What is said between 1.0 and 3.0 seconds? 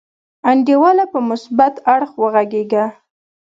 په مثبت اړخ وغګیږه.